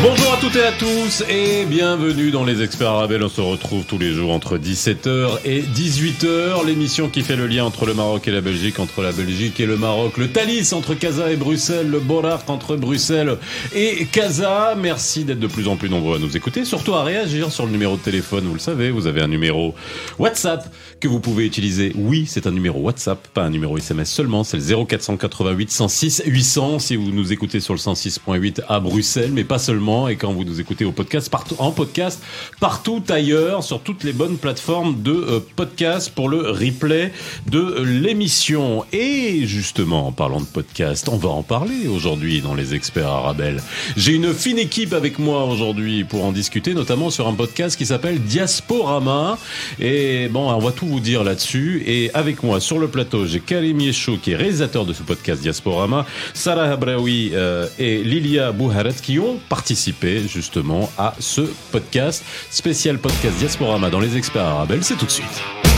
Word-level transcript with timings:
Bonjour 0.00 0.32
à 0.32 0.36
toutes 0.38 0.56
et 0.56 0.64
à 0.64 0.72
tous 0.72 1.22
et 1.28 1.64
bienvenue 1.66 2.30
dans 2.30 2.44
les 2.44 2.62
experts 2.62 2.90
arabes. 2.90 3.18
On 3.22 3.28
se 3.28 3.40
retrouve 3.40 3.84
tous 3.84 3.98
les 3.98 4.12
jours 4.12 4.32
entre 4.32 4.58
17h 4.58 5.38
et 5.44 5.62
18h. 5.62 6.66
L'émission 6.66 7.08
qui 7.08 7.22
fait 7.22 7.36
le 7.36 7.46
lien 7.46 7.64
entre 7.64 7.86
le 7.86 7.94
Maroc 7.94 8.26
et 8.26 8.30
la 8.30 8.40
Belgique, 8.40 8.80
entre 8.80 9.02
la 9.02 9.12
Belgique 9.12 9.60
et 9.60 9.66
le 9.66 9.76
Maroc. 9.76 10.16
Le 10.16 10.28
Thalys 10.28 10.72
entre 10.72 10.94
Casa 10.94 11.30
et 11.30 11.36
Bruxelles, 11.36 11.88
le 11.88 12.00
Borak 12.00 12.48
entre 12.48 12.76
Bruxelles 12.76 13.36
et 13.74 14.06
Casa. 14.06 14.74
Merci 14.76 15.24
d'être 15.24 15.38
de 15.38 15.46
plus 15.46 15.68
en 15.68 15.76
plus 15.76 15.90
nombreux 15.90 16.16
à 16.16 16.18
nous 16.18 16.36
écouter, 16.36 16.64
surtout 16.64 16.94
à 16.94 17.04
réagir 17.04 17.52
sur 17.52 17.66
le 17.66 17.72
numéro 17.72 17.96
de 17.96 18.02
téléphone. 18.02 18.44
Vous 18.44 18.54
le 18.54 18.60
savez, 18.60 18.90
vous 18.90 19.06
avez 19.06 19.20
un 19.20 19.28
numéro 19.28 19.74
WhatsApp 20.18 20.68
que 21.00 21.08
vous 21.08 21.20
pouvez 21.20 21.44
utiliser. 21.44 21.92
Oui, 21.96 22.26
c'est 22.26 22.46
un 22.46 22.52
numéro 22.52 22.80
WhatsApp, 22.80 23.28
pas 23.34 23.42
un 23.42 23.50
numéro 23.50 23.76
SMS 23.76 24.10
seulement. 24.10 24.42
C'est 24.42 24.56
le 24.56 24.84
0488 24.84 25.70
106 25.70 26.22
800 26.26 26.78
si 26.78 26.96
vous 26.96 27.10
nous 27.10 27.32
écoutez 27.32 27.60
sur 27.60 27.74
le 27.74 27.78
106.8 27.78 28.62
à 28.68 28.80
Bruxelles, 28.80 29.30
mais 29.32 29.44
pas 29.44 29.58
seulement 29.58 29.81
et 29.82 30.16
quand 30.16 30.32
vous 30.32 30.44
nous 30.44 30.60
écoutez 30.60 30.84
au 30.84 30.92
podcast, 30.92 31.28
en 31.58 31.72
podcast, 31.72 32.22
partout 32.60 33.02
ailleurs, 33.08 33.64
sur 33.64 33.80
toutes 33.80 34.04
les 34.04 34.12
bonnes 34.12 34.36
plateformes 34.36 35.02
de 35.02 35.10
euh, 35.10 35.40
podcast 35.56 36.12
pour 36.14 36.28
le 36.28 36.50
replay 36.50 37.12
de 37.50 37.82
l'émission. 37.82 38.84
Et 38.92 39.44
justement, 39.44 40.06
en 40.06 40.12
parlant 40.12 40.40
de 40.40 40.46
podcast, 40.46 41.08
on 41.10 41.16
va 41.16 41.30
en 41.30 41.42
parler 41.42 41.88
aujourd'hui 41.88 42.40
dans 42.40 42.54
les 42.54 42.76
experts 42.76 43.08
arabelles. 43.08 43.60
J'ai 43.96 44.12
une 44.12 44.32
fine 44.32 44.58
équipe 44.58 44.92
avec 44.92 45.18
moi 45.18 45.44
aujourd'hui 45.46 46.04
pour 46.04 46.24
en 46.24 46.30
discuter, 46.30 46.74
notamment 46.74 47.10
sur 47.10 47.26
un 47.26 47.34
podcast 47.34 47.76
qui 47.76 47.86
s'appelle 47.86 48.20
Diasporama. 48.20 49.36
Et 49.80 50.28
bon, 50.28 50.48
on 50.48 50.58
va 50.60 50.70
tout 50.70 50.86
vous 50.86 51.00
dire 51.00 51.24
là-dessus. 51.24 51.82
Et 51.86 52.12
avec 52.14 52.44
moi 52.44 52.60
sur 52.60 52.78
le 52.78 52.86
plateau, 52.86 53.26
j'ai 53.26 53.40
Karim 53.40 53.80
Yeshou 53.80 54.18
qui 54.18 54.30
est 54.30 54.36
réalisateur 54.36 54.86
de 54.86 54.92
ce 54.92 55.02
podcast 55.02 55.42
Diasporama, 55.42 56.06
Sarah 56.34 56.70
Habraoui 56.70 57.32
euh, 57.34 57.66
et 57.80 58.04
Lilia 58.04 58.52
Bouharet 58.52 58.94
qui 59.02 59.18
ont 59.18 59.38
participé 59.48 59.71
justement 60.28 60.90
à 60.98 61.14
ce 61.18 61.42
podcast, 61.70 62.24
spécial 62.50 62.98
podcast 62.98 63.36
Diasporama 63.38 63.90
dans 63.90 64.00
les 64.00 64.16
experts 64.16 64.42
arabes. 64.42 64.78
C'est 64.82 64.96
tout 64.96 65.06
de 65.06 65.10
suite. 65.10 65.71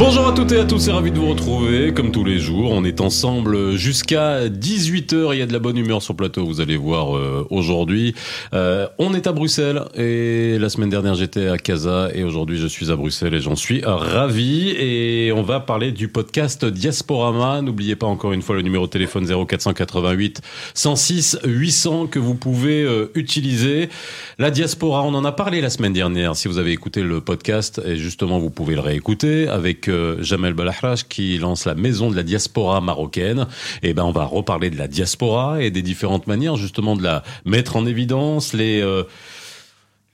Bonjour 0.00 0.26
à 0.26 0.32
toutes 0.32 0.50
et 0.52 0.58
à 0.58 0.64
tous, 0.64 0.78
c'est 0.78 0.92
ravi 0.92 1.10
de 1.10 1.18
vous 1.18 1.28
retrouver. 1.28 1.92
Comme 1.92 2.10
tous 2.10 2.24
les 2.24 2.38
jours, 2.38 2.70
on 2.72 2.84
est 2.84 3.02
ensemble 3.02 3.76
jusqu'à 3.76 4.48
18h. 4.48 5.34
Il 5.34 5.38
y 5.38 5.42
a 5.42 5.46
de 5.46 5.52
la 5.52 5.58
bonne 5.58 5.76
humeur 5.76 6.00
sur 6.00 6.14
le 6.14 6.16
plateau, 6.16 6.46
vous 6.46 6.62
allez 6.62 6.78
voir 6.78 7.14
euh, 7.14 7.46
aujourd'hui. 7.50 8.14
Euh, 8.54 8.88
on 8.96 9.12
est 9.12 9.26
à 9.26 9.32
Bruxelles 9.32 9.82
et 9.94 10.56
la 10.58 10.70
semaine 10.70 10.88
dernière 10.88 11.16
j'étais 11.16 11.48
à 11.48 11.58
Casa 11.58 12.08
et 12.14 12.24
aujourd'hui 12.24 12.56
je 12.56 12.66
suis 12.66 12.90
à 12.90 12.96
Bruxelles 12.96 13.34
et 13.34 13.42
j'en 13.42 13.56
suis 13.56 13.82
ravi. 13.84 14.70
Et 14.70 15.32
on 15.36 15.42
va 15.42 15.60
parler 15.60 15.92
du 15.92 16.08
podcast 16.08 16.64
Diasporama. 16.64 17.60
N'oubliez 17.60 17.94
pas 17.94 18.06
encore 18.06 18.32
une 18.32 18.40
fois 18.40 18.56
le 18.56 18.62
numéro 18.62 18.86
de 18.86 18.90
téléphone 18.90 19.26
0488 19.46 20.40
106 20.72 21.40
800 21.44 22.06
que 22.06 22.18
vous 22.18 22.34
pouvez 22.34 22.84
euh, 22.84 23.12
utiliser. 23.14 23.90
La 24.38 24.50
diaspora, 24.50 25.02
on 25.02 25.12
en 25.12 25.26
a 25.26 25.32
parlé 25.32 25.60
la 25.60 25.68
semaine 25.68 25.92
dernière. 25.92 26.36
Si 26.36 26.48
vous 26.48 26.56
avez 26.56 26.72
écouté 26.72 27.02
le 27.02 27.20
podcast 27.20 27.82
et 27.84 27.96
justement 27.96 28.38
vous 28.38 28.48
pouvez 28.48 28.76
le 28.76 28.80
réécouter 28.80 29.46
avec 29.46 29.89
Jamel 30.20 30.54
Balahraj 30.54 31.04
qui 31.08 31.38
lance 31.38 31.64
la 31.64 31.74
maison 31.74 32.10
de 32.10 32.16
la 32.16 32.22
diaspora 32.22 32.80
marocaine. 32.80 33.46
Et 33.82 33.94
ben 33.94 34.04
on 34.04 34.12
va 34.12 34.24
reparler 34.24 34.70
de 34.70 34.78
la 34.78 34.88
diaspora 34.88 35.62
et 35.62 35.70
des 35.70 35.82
différentes 35.82 36.26
manières 36.26 36.56
justement 36.56 36.96
de 36.96 37.02
la 37.02 37.22
mettre 37.44 37.76
en 37.76 37.86
évidence 37.86 38.52
les 38.52 38.80
euh, 38.80 39.04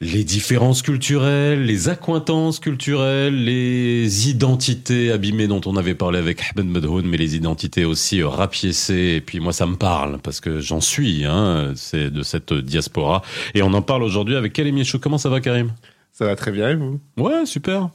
les 0.00 0.24
différences 0.24 0.82
culturelles, 0.82 1.64
les 1.64 1.88
accointances 1.88 2.60
culturelles, 2.60 3.44
les 3.44 4.28
identités 4.28 5.10
abîmées 5.10 5.46
dont 5.46 5.62
on 5.64 5.76
avait 5.76 5.94
parlé 5.94 6.18
avec 6.18 6.42
Ahmed 6.42 6.66
Medhoun, 6.70 7.06
mais 7.06 7.16
les 7.16 7.34
identités 7.34 7.86
aussi 7.86 8.20
euh, 8.20 8.28
rapiécées. 8.28 9.14
Et 9.16 9.20
puis 9.22 9.40
moi, 9.40 9.54
ça 9.54 9.66
me 9.66 9.76
parle 9.76 10.18
parce 10.18 10.40
que 10.40 10.60
j'en 10.60 10.82
suis, 10.82 11.24
hein, 11.24 11.72
c'est 11.76 12.10
de 12.10 12.22
cette 12.22 12.52
diaspora. 12.52 13.22
Et 13.54 13.62
on 13.62 13.72
en 13.72 13.82
parle 13.82 14.02
aujourd'hui 14.02 14.36
avec 14.36 14.52
Karim 14.52 14.76
Yeshou. 14.76 14.98
Comment 14.98 15.18
ça 15.18 15.30
va, 15.30 15.40
Karim? 15.40 15.72
Ça 16.12 16.26
va 16.26 16.36
très 16.36 16.52
bien, 16.52 16.70
et 16.70 16.74
vous? 16.74 17.00
Ouais, 17.16 17.46
super. 17.46 17.88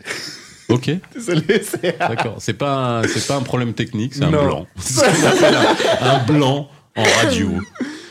Ok. 0.72 0.90
Désolé, 1.14 1.62
c'est. 1.62 1.98
D'accord. 1.98 2.36
C'est 2.38 2.54
pas, 2.54 3.02
c'est 3.08 3.26
pas 3.26 3.36
un 3.36 3.42
problème 3.42 3.72
technique, 3.74 4.14
c'est 4.14 4.24
un 4.24 4.30
blanc. 4.30 4.66
C'est 4.76 4.94
ce 4.94 5.00
qu'on 5.00 5.26
appelle 5.28 5.54
un, 6.00 6.06
un 6.14 6.24
blanc 6.24 6.68
en 6.96 7.02
radio. 7.22 7.50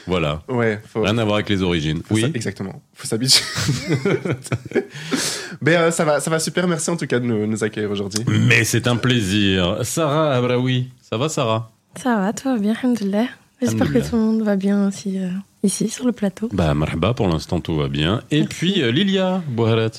Voilà. 0.07 0.41
Ouais. 0.49 0.81
Faut... 0.91 1.01
Rien 1.03 1.17
à 1.19 1.23
voir 1.23 1.35
avec 1.35 1.49
les 1.49 1.61
origines. 1.61 2.01
faut 2.05 2.15
Oui. 2.15 2.21
ça- 2.21 2.27
exactement. 2.33 2.81
Faut 2.93 3.07
s'habituer. 3.07 3.43
Mais 5.61 5.75
euh, 5.77 5.91
ça 5.91 6.03
va, 6.05 6.19
ça 6.19 6.29
va 6.31 6.39
super. 6.39 6.67
Merci 6.67 6.89
en 6.89 6.97
tout 6.97 7.05
cas 7.07 7.19
de 7.19 7.25
nous, 7.25 7.45
nous 7.47 7.63
accueillir 7.63 7.91
aujourd'hui. 7.91 8.23
Mais 8.27 8.63
c'est 8.63 8.87
un 8.87 8.95
plaisir. 8.97 9.77
Sarah 9.83 10.33
Abraoui. 10.35 10.89
Ça 11.09 11.17
va, 11.17 11.29
Sarah? 11.29 11.71
Ça 12.01 12.15
va, 12.17 12.33
tout 12.33 12.49
va 12.49 12.57
bien, 12.57 12.73
alhamdoulilah. 12.81 13.25
J'espère 13.61 13.79
que 13.87 13.97
Alhamdoulilah. 13.99 14.09
tout 14.09 14.15
le 14.15 14.21
monde 14.21 14.41
va 14.41 14.55
bien 14.55 14.87
aussi 14.87 15.19
euh, 15.19 15.29
ici, 15.63 15.87
sur 15.89 16.05
le 16.05 16.11
plateau. 16.13 16.49
Bah, 16.51 16.73
marhaba, 16.73 17.13
pour 17.13 17.27
l'instant, 17.27 17.59
tout 17.59 17.75
va 17.77 17.87
bien. 17.87 18.21
Et 18.31 18.39
Merci. 18.41 18.55
puis, 18.55 18.81
euh, 18.81 18.91
Lilia 18.91 19.43
Bouharet. 19.47 19.91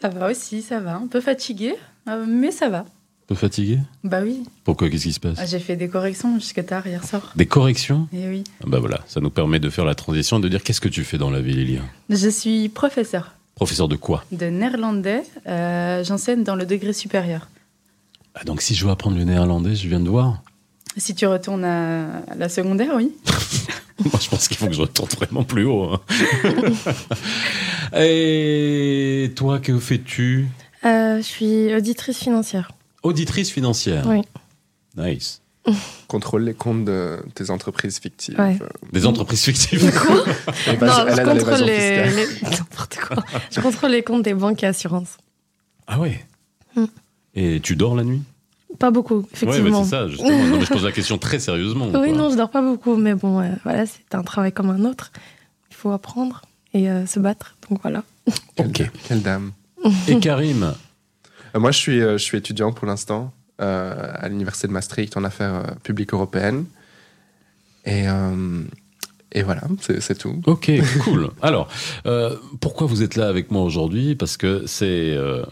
Ça 0.00 0.08
va 0.08 0.30
aussi, 0.30 0.62
ça 0.62 0.80
va. 0.80 0.96
Un 0.96 1.06
peu 1.06 1.20
fatigué, 1.20 1.74
euh, 2.08 2.24
mais 2.26 2.50
ça 2.50 2.68
va. 2.68 2.84
Peu 3.26 3.34
fatiguée 3.34 3.78
Bah 4.02 4.20
oui, 4.24 4.42
Pourquoi 4.64 4.90
Qu'est-ce 4.90 5.04
qui 5.04 5.12
se 5.12 5.20
passe 5.20 5.36
Ah, 5.38 5.46
j'ai 5.46 5.60
fait 5.60 5.76
des 5.76 5.88
corrections 5.88 6.34
jusque 6.38 6.64
tard 6.66 6.86
hier 6.86 7.04
soir. 7.04 7.32
Des 7.36 7.46
corrections 7.46 8.08
Et 8.12 8.26
oui. 8.28 8.44
Ah 8.60 8.64
Bah 8.66 8.80
voilà, 8.80 9.00
ça 9.06 9.20
nous 9.20 9.30
permet 9.30 9.60
de 9.60 9.70
faire 9.70 9.84
la 9.84 9.94
transition 9.94 10.38
et 10.38 10.40
de 10.40 10.48
dire 10.48 10.62
qu'est-ce 10.64 10.80
que 10.80 10.88
tu 10.88 11.04
fais 11.04 11.16
dans 11.18 11.30
la 11.30 11.40
vie, 11.40 11.52
Lilia 11.52 11.82
Je 12.08 12.28
suis 12.28 12.68
professeur 12.68 13.34
Professeur 13.54 13.86
de 13.88 13.96
quoi 13.96 14.24
de 14.32 14.46
néerlandais. 14.46 15.22
Euh, 15.46 16.02
J'enseigne 16.02 16.42
dans 16.44 16.56
le 16.56 16.64
degré 16.66 16.92
supérieur. 16.92 17.48
Ah, 18.34 18.42
Donc, 18.44 18.62
si 18.62 18.74
je 18.74 18.84
veux 18.86 18.90
apprendre 18.90 19.16
le 19.18 19.24
néerlandais, 19.24 19.74
je 19.76 19.86
viens 19.86 20.00
de 20.00 20.08
voir. 20.08 20.42
Si 20.96 21.14
tu 21.14 21.26
retournes 21.26 21.64
à 21.64 22.22
à 22.30 22.34
la 22.36 22.48
secondaire, 22.48 22.92
oui. 22.96 23.12
Moi, 24.04 24.18
je 24.20 24.28
pense 24.30 24.48
qu'il 24.48 24.56
faut 24.56 24.66
que 24.66 24.72
je 24.72 24.80
retourne 24.80 25.10
vraiment 25.10 25.44
plus 25.44 25.66
haut. 25.66 25.92
hein. 25.92 26.00
Et 27.96 29.32
toi, 29.36 29.58
que 29.58 29.78
fais-tu 29.78 30.48
Euh, 30.84 31.16
je 31.18 31.22
suis 31.22 31.74
auditrice 31.74 32.18
financière. 32.18 32.72
Auditrice 33.02 33.50
financière. 33.50 34.04
Oui. 34.06 34.22
Nice. 34.96 35.40
Contrôle 36.08 36.44
les 36.44 36.54
comptes 36.54 36.84
de 36.84 37.18
tes 37.34 37.50
entreprises 37.50 37.98
fictives. 37.98 38.38
Ouais. 38.38 38.58
Des 38.92 39.06
entreprises 39.06 39.44
fictives. 39.44 39.84
évas- 40.66 40.86
non, 40.86 41.14
je 41.14 41.20
a 41.20 41.24
contrôle 41.24 41.66
les, 41.66 42.10
les- 42.10 42.26
n'importe 42.42 42.96
quoi. 42.98 43.16
Je 43.50 43.60
contrôle 43.60 43.90
les 43.90 44.02
comptes 44.02 44.22
des 44.22 44.34
banques 44.34 44.62
et 44.62 44.66
assurances. 44.66 45.16
ah 45.86 45.98
ouais. 46.00 46.24
Hmm. 46.76 46.86
Et 47.34 47.60
tu 47.60 47.76
dors 47.76 47.94
la 47.94 48.04
nuit? 48.04 48.22
Pas 48.78 48.90
beaucoup, 48.90 49.26
effectivement. 49.32 49.80
bah, 49.80 49.84
c'est 49.84 49.90
ça, 49.90 50.08
justement. 50.08 50.30
Non, 50.46 50.58
mais 50.58 50.64
je 50.64 50.72
pose 50.72 50.84
la 50.84 50.92
question 50.92 51.18
très 51.18 51.38
sérieusement. 51.38 51.86
oui, 51.86 51.92
quoi. 51.92 52.06
non, 52.12 52.30
je 52.30 52.36
dors 52.36 52.50
pas 52.50 52.62
beaucoup, 52.62 52.96
mais 52.96 53.14
bon, 53.14 53.40
euh, 53.40 53.48
voilà, 53.64 53.84
c'est 53.86 54.14
un 54.14 54.22
travail 54.22 54.52
comme 54.52 54.70
un 54.70 54.84
autre. 54.84 55.12
Il 55.70 55.76
faut 55.76 55.90
apprendre 55.90 56.42
et 56.74 56.88
euh, 56.90 57.06
se 57.06 57.20
battre. 57.20 57.56
Donc 57.68 57.80
voilà. 57.82 58.02
Ok. 58.58 58.90
Quelle 59.08 59.22
dame. 59.22 59.52
Et 60.08 60.18
Karim? 60.18 60.74
Euh, 61.54 61.58
moi, 61.60 61.70
je 61.70 61.78
suis, 61.78 62.00
euh, 62.00 62.12
je 62.18 62.22
suis 62.22 62.36
étudiant 62.38 62.72
pour 62.72 62.86
l'instant 62.86 63.32
euh, 63.60 64.12
à 64.14 64.28
l'université 64.28 64.68
de 64.68 64.72
Maastricht 64.72 65.16
en 65.16 65.24
affaires 65.24 65.54
euh, 65.54 65.74
publiques 65.82 66.12
européennes. 66.12 66.66
Et, 67.86 68.08
euh, 68.08 68.62
et 69.32 69.42
voilà, 69.42 69.62
c'est 69.80 70.18
tout. 70.18 70.40
Ok, 70.46 70.70
cool. 71.04 71.30
Alors, 71.40 71.68
euh, 72.06 72.36
pourquoi 72.60 72.86
vous 72.86 73.02
êtes 73.02 73.16
là 73.16 73.28
avec 73.28 73.50
moi 73.50 73.62
aujourd'hui? 73.62 74.14
Parce 74.14 74.36
que 74.36 74.64
c'est 74.66 75.14
euh, 75.14 75.44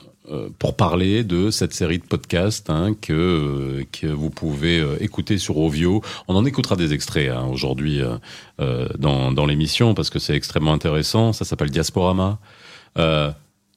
pour 0.59 0.77
parler 0.77 1.25
de 1.25 1.51
cette 1.51 1.73
série 1.73 1.99
de 1.99 2.05
podcasts 2.05 2.71
hein, 2.71 2.95
que, 3.01 3.13
euh, 3.13 3.85
que 3.93 4.07
vous 4.07 4.31
pouvez 4.31 4.79
euh, 4.79 4.97
écouter 5.01 5.39
sur 5.39 5.59
Ovio. 5.59 6.03
On 6.29 6.37
en 6.37 6.45
écoutera 6.45 6.77
des 6.77 6.93
extraits 6.93 7.31
hein, 7.31 7.47
aujourd'hui 7.51 8.01
euh, 8.01 8.17
euh, 8.61 8.89
dans, 8.99 9.33
dans 9.33 9.47
l'émission 9.47 9.95
parce 9.95 10.11
que 10.11 10.19
c'est 10.19 10.35
extrêmement 10.35 10.73
intéressant. 10.73 11.33
Ça 11.33 11.45
s'appelle 11.45 11.71
Diasporama. 11.71 12.39
Euh, 12.99 13.31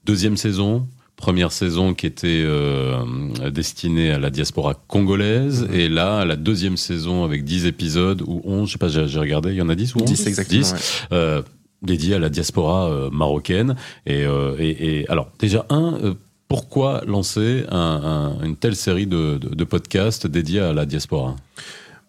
deuxième 0.06 0.38
saison. 0.38 0.88
Première 1.16 1.52
saison 1.52 1.94
qui 1.94 2.08
était 2.08 2.42
euh, 2.44 3.04
destinée 3.52 4.12
à 4.12 4.18
la 4.18 4.32
diaspora 4.32 4.74
congolaise 4.88 5.68
et 5.72 5.88
là 5.88 6.26
la 6.26 6.36
deuxième 6.36 6.78
saison 6.78 7.24
avec 7.24 7.44
10 7.44 7.68
épisodes 7.68 8.24
ou 8.26 8.42
11, 8.44 8.68
je 8.68 8.72
sais 8.74 8.78
pas, 8.80 8.88
j'ai 8.88 9.08
j'ai 9.08 9.20
regardé, 9.20 9.52
il 9.52 9.58
y 9.58 9.62
en 9.62 9.70
a 9.70 9.76
10 9.76 9.94
ou 9.96 10.00
11 10.00 10.06
10 10.06 10.28
exactement. 10.28 10.62
10. 10.62 10.72
ouais. 10.74 10.78
euh, 11.14 11.42
dédié 11.82 12.16
à 12.16 12.20
la 12.20 12.30
diaspora 12.30 12.90
euh, 12.90 13.10
marocaine. 13.12 13.76
Et, 14.06 14.24
euh, 14.24 14.56
et, 14.60 15.00
et 15.00 15.10
alors, 15.10 15.32
déjà, 15.40 15.66
un, 15.70 15.96
euh, 16.04 16.14
pourquoi 16.52 17.02
lancer 17.08 17.66
un- 17.72 18.02
un- 18.42 18.44
une 18.44 18.58
telle 18.58 18.76
série 18.76 19.08
de, 19.08 19.38
de- 19.38 19.56
de 19.56 19.64
podcasts 19.64 20.28
dédiés 20.28 20.60
à 20.60 20.74
la 20.74 20.86
diaspora? 20.86 21.36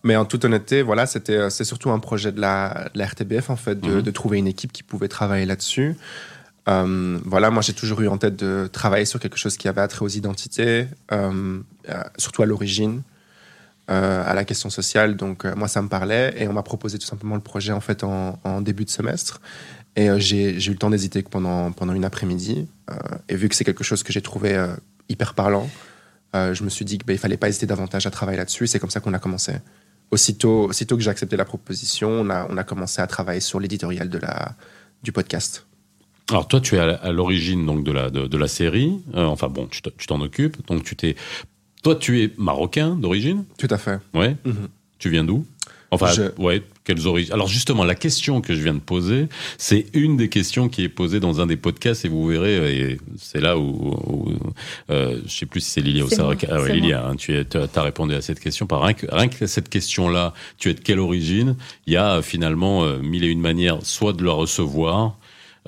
Mais 0.02 0.16
en 0.16 0.24
toute 0.24 0.44
honnêteté, 0.44 0.82
voilà, 0.82 1.06
c'était 1.06 1.36
euh, 1.36 1.48
c'est 1.48 1.62
surtout 1.62 1.90
un 1.90 2.00
projet 2.00 2.32
de 2.32 2.40
la, 2.40 2.90
de 2.92 2.98
la 2.98 3.06
RTBF 3.06 3.50
en 3.50 3.56
fait, 3.64 3.78
de, 3.80 3.88
Mhm. 3.96 4.02
de 4.02 4.10
trouver 4.10 4.38
une 4.38 4.48
équipe 4.48 4.72
qui 4.72 4.82
pouvait 4.82 5.06
travailler 5.06 5.46
là-dessus. 5.46 5.94
Euh, 6.68 7.18
voilà, 7.24 7.50
moi 7.50 7.62
j'ai 7.62 7.72
toujours 7.72 8.00
eu 8.00 8.08
en 8.08 8.18
tête 8.18 8.34
de 8.36 8.68
travailler 8.72 9.04
sur 9.04 9.20
quelque 9.20 9.36
chose 9.38 9.56
qui 9.56 9.68
avait 9.68 9.80
attrait 9.80 10.04
aux 10.04 10.08
identités, 10.22 10.86
euh, 11.12 11.60
surtout 12.18 12.42
à 12.42 12.46
l'origine. 12.46 13.02
euh, 13.90 14.22
à 14.24 14.32
la 14.34 14.44
question 14.44 14.70
sociale. 14.70 15.16
Donc, 15.16 15.44
moi, 15.56 15.66
ça 15.66 15.82
me 15.82 15.88
parlait 15.88 16.32
et 16.38 16.46
on 16.46 16.52
m'a 16.52 16.62
proposé 16.62 16.98
tout 17.00 17.06
simplement 17.06 17.34
le 17.34 17.40
projet 17.42 17.72
en 17.72 17.80
fait 17.80 18.04
en, 18.04 18.38
en 18.44 18.60
début 18.60 18.84
de 18.84 18.90
semestre. 18.90 19.40
Et 19.96 20.08
euh, 20.08 20.18
j'ai 20.18 20.54
eu 20.54 20.70
le 20.70 20.76
temps 20.76 20.90
d'hésiter 20.90 21.22
pendant, 21.22 21.72
pendant 21.72 21.92
une 21.92 22.04
après-midi. 22.04 22.66
Euh, 22.90 22.94
et 23.28 23.36
vu 23.36 23.48
que 23.48 23.54
c'est 23.54 23.64
quelque 23.64 23.84
chose 23.84 24.02
que 24.02 24.12
j'ai 24.12 24.22
trouvé 24.22 24.54
euh, 24.54 24.74
hyper 25.08 25.34
parlant, 25.34 25.68
je 26.34 26.64
me 26.64 26.70
suis 26.70 26.86
dit 26.86 26.96
qu'il 26.96 27.12
ne 27.12 27.18
fallait 27.18 27.36
pas 27.36 27.50
hésiter 27.50 27.66
davantage 27.66 28.06
à 28.06 28.10
travailler 28.10 28.38
là-dessus. 28.38 28.66
C'est 28.66 28.78
comme 28.78 28.88
ça 28.88 29.00
qu'on 29.00 29.12
a 29.12 29.18
commencé. 29.18 29.52
Aussitôt, 30.10 30.68
aussitôt 30.68 30.96
que 30.96 31.02
j'ai 31.02 31.10
accepté 31.10 31.36
la 31.36 31.44
proposition, 31.44 32.08
on 32.08 32.30
a, 32.30 32.46
on 32.48 32.56
a 32.56 32.64
commencé 32.64 33.02
à 33.02 33.06
travailler 33.06 33.40
sur 33.40 33.60
l'éditorial 33.60 34.08
de 34.08 34.16
la, 34.16 34.56
du 35.02 35.12
podcast. 35.12 35.66
Alors 36.30 36.48
toi, 36.48 36.60
tu 36.60 36.76
es 36.76 36.78
à, 36.78 37.12
l'origine 37.12 37.66
donc 37.66 37.84
de 37.84 37.92
la 37.92 38.08
de, 38.08 38.26
de 38.26 38.38
la 38.38 38.48
série. 38.48 38.98
Euh, 39.14 39.24
enfin 39.26 39.48
bon, 39.48 39.66
tu 39.66 40.06
t'en 40.06 40.20
occupes. 40.20 40.66
Donc 40.66 40.84
tu 40.84 40.96
t'es. 40.96 41.16
Toi, 41.82 41.96
tu 41.96 42.22
es 42.22 42.32
marocain 42.38 42.94
d'origine? 42.94 43.44
Tout 43.58 43.68
à 43.70 43.76
fait. 43.76 43.98
Ouais. 44.14 44.36
Mhm. 44.44 44.68
Tu 44.98 45.10
viens 45.10 45.24
d'où? 45.24 45.44
Enfin, 45.92 46.10
Je- 46.12 46.42
ouais. 46.42 46.62
Quelles 46.84 47.06
origines 47.06 47.32
Alors 47.32 47.46
justement, 47.46 47.84
la 47.84 47.94
question 47.94 48.40
que 48.40 48.54
je 48.56 48.60
viens 48.62 48.74
de 48.74 48.80
poser, 48.80 49.28
c'est 49.58 49.86
une 49.92 50.16
des 50.16 50.28
questions 50.28 50.68
qui 50.68 50.82
est 50.82 50.88
posée 50.88 51.20
dans 51.20 51.40
un 51.40 51.46
des 51.46 51.56
podcasts 51.56 52.04
et 52.04 52.08
vous 52.08 52.26
verrez. 52.26 52.80
Et 52.80 52.98
c'est 53.18 53.40
là 53.40 53.56
où, 53.56 53.94
où 54.06 54.32
euh, 54.90 55.20
je 55.26 55.30
sais 55.30 55.46
plus 55.46 55.60
si 55.60 55.70
c'est 55.70 55.80
Lilia 55.80 56.04
ou 56.04 56.08
Sarah. 56.08 56.34
moi, 56.34 56.36
Ah 56.50 56.60
ouais, 56.62 56.72
Lilia, 56.74 57.06
hein, 57.06 57.14
tu 57.16 57.36
as 57.36 57.82
répondu 57.82 58.14
à 58.14 58.20
cette 58.22 58.40
question. 58.40 58.66
Par 58.66 58.82
rien 58.82 58.94
que, 58.94 59.06
rien 59.12 59.28
que 59.28 59.46
cette 59.46 59.68
question-là, 59.68 60.32
tu 60.58 60.70
es 60.70 60.74
de 60.74 60.80
quelle 60.80 60.98
origine? 60.98 61.56
Il 61.86 61.92
y 61.92 61.96
a 61.96 62.20
finalement 62.22 62.82
euh, 62.84 62.98
mille 62.98 63.22
et 63.22 63.28
une 63.28 63.40
manières, 63.40 63.78
soit 63.82 64.12
de 64.14 64.24
la 64.24 64.32
recevoir, 64.32 65.18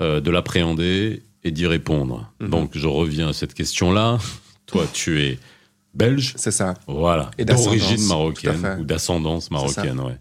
euh, 0.01 0.19
de 0.19 0.31
l'appréhender 0.31 1.21
et 1.45 1.51
d'y 1.51 1.67
répondre. 1.67 2.29
Mhm. 2.41 2.49
Donc 2.49 2.71
je 2.73 2.87
reviens 2.87 3.29
à 3.29 3.33
cette 3.33 3.53
question-là. 3.53 4.17
Toi, 4.65 4.85
tu 4.91 5.21
es 5.21 5.37
belge. 5.95 6.33
C'est 6.37 6.51
ça. 6.51 6.73
Voilà, 6.87 7.31
Et 7.37 7.45
d'origine 7.45 8.05
marocaine 8.07 8.77
ou 8.79 8.83
d'ascendance 8.83 9.49
marocaine, 9.51 9.99
ouais. 9.99 10.17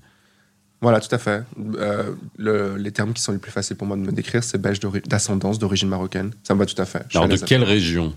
Voilà, 0.80 1.00
tout 1.00 1.14
à 1.14 1.18
fait. 1.18 1.42
Euh, 1.76 2.12
le- 2.36 2.76
les 2.76 2.92
termes 2.92 3.14
qui 3.14 3.22
sont 3.22 3.32
les 3.32 3.38
plus 3.38 3.50
faciles 3.50 3.76
pour 3.76 3.86
moi 3.86 3.96
de 3.96 4.02
me 4.02 4.12
décrire, 4.12 4.44
c'est 4.44 4.58
belge 4.58 4.80
d'ascendance 5.06 5.58
d'origine 5.58 5.88
marocaine. 5.88 6.32
Ça 6.42 6.54
me 6.54 6.58
va 6.58 6.66
tout 6.66 6.80
à 6.80 6.84
fait. 6.84 7.04
Je 7.08 7.16
Alors 7.18 7.28
de 7.28 7.36
quelle 7.36 7.64
région? 7.64 8.14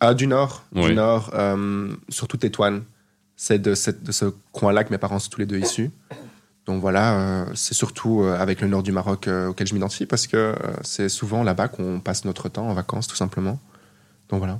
Ah, 0.00 0.12
du 0.14 0.26
nord. 0.26 0.64
Oui. 0.74 0.88
Du 0.88 0.94
nord, 0.94 1.30
euh, 1.34 1.94
surtout 2.08 2.36
Tétouane. 2.38 2.82
C'est 3.36 3.60
de, 3.60 3.70
de 3.70 4.12
ce 4.12 4.24
coin-là 4.52 4.82
que 4.84 4.90
mes 4.90 4.98
parents 4.98 5.18
sont 5.20 5.30
tous 5.30 5.38
les 5.40 5.46
deux 5.46 5.58
issus. 5.58 5.90
Donc 6.66 6.80
voilà, 6.80 7.18
euh, 7.18 7.44
c'est 7.54 7.74
surtout 7.74 8.22
euh, 8.22 8.36
avec 8.38 8.60
le 8.60 8.68
nord 8.68 8.82
du 8.82 8.92
Maroc 8.92 9.26
euh, 9.28 9.48
auquel 9.48 9.66
je 9.66 9.74
m'identifie 9.74 10.06
parce 10.06 10.26
que 10.28 10.36
euh, 10.36 10.54
c'est 10.82 11.08
souvent 11.08 11.42
là-bas 11.44 11.68
qu'on 11.68 11.98
passe 12.00 12.24
notre 12.24 12.48
temps 12.48 12.68
en 12.68 12.74
vacances, 12.74 13.06
tout 13.08 13.16
simplement. 13.16 13.58
Donc 14.28 14.38
voilà. 14.40 14.58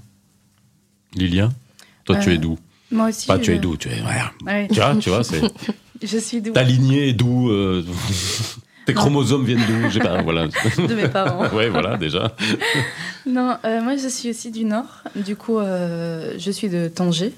Lilia? 1.15 1.51
Toi, 2.05 2.17
tu 2.17 2.31
Euh, 2.31 2.35
es 2.35 2.39
d'où 2.39 2.59
Moi 2.91 3.09
aussi. 3.09 3.27
Pas 3.27 3.39
tu 3.39 3.53
es 3.55 3.59
d'où, 3.59 3.77
tu 3.77 3.89
es. 3.89 4.01
voilà. 4.01 4.33
Ouais. 4.45 4.69
Tu 4.69 4.75
vois, 4.81 4.97
tu 4.97 5.09
vois, 5.11 5.25
c'est 5.25 5.41
Je 6.03 6.19
suis 6.19 6.41
d'où 6.43 6.51
ta 6.53 6.63
lignée 6.65 7.09
est 7.11 7.13
d'où 7.13 7.49
euh, 7.51 7.85
Tes 8.87 8.95
chromosomes 8.95 9.45
viennent 9.45 9.63
d'où 9.67 9.89
J'ai 9.91 10.01
pas, 10.01 10.21
voilà. 10.23 10.49
De 10.77 10.95
mes 10.95 11.07
parents. 11.09 11.49
ouais, 11.55 11.69
voilà, 11.69 11.97
déjà. 11.97 12.35
Non, 13.27 13.57
euh, 13.65 13.81
moi 13.81 13.97
je 13.97 14.09
suis 14.09 14.31
aussi 14.31 14.51
du 14.51 14.65
Nord. 14.65 15.05
Du 15.15 15.37
coup, 15.37 15.59
euh, 15.59 16.35
je 16.39 16.51
suis 16.51 16.69
de 16.69 16.89
Tanger. 16.89 17.33